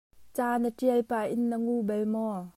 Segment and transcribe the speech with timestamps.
[0.35, 2.41] Ca na ṭial pah in na ngu bal maw?